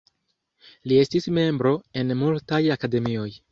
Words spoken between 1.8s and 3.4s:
en multaj akademioj.